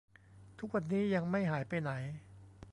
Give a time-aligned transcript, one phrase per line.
[0.59, 1.91] ทุกวันนี้ยังไม่หายไปไหน